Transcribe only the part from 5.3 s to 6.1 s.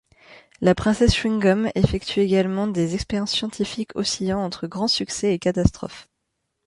et catastrophes.